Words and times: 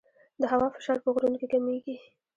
د 0.41 0.43
هوا 0.51 0.67
فشار 0.75 0.97
په 1.03 1.09
غرونو 1.13 1.37
کې 1.41 1.47
کمېږي. 1.53 1.95